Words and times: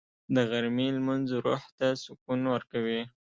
د 0.35 0.37
غرمې 0.49 0.87
لمونځ 0.97 1.27
روح 1.43 1.63
ته 1.77 1.87
سکون 2.03 2.39
ورکوي 2.53 3.01